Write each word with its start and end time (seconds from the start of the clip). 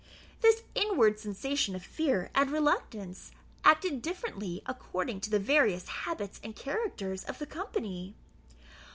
This 0.41 0.63
inward 0.73 1.19
sensation 1.19 1.75
of 1.75 1.83
fear 1.83 2.31
and 2.33 2.49
reluctance 2.49 3.29
acted 3.63 4.01
differently, 4.01 4.63
according 4.65 5.21
to 5.21 5.29
the 5.29 5.37
various 5.37 5.87
habits 5.89 6.39
and 6.43 6.55
characters 6.55 7.23
of 7.23 7.37
the 7.37 7.45
company. 7.45 8.15